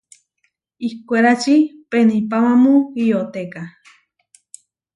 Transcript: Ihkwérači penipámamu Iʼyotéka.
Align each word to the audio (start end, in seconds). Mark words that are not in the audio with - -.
Ihkwérači 0.87 1.55
penipámamu 1.91 2.73
Iʼyotéka. 3.03 3.61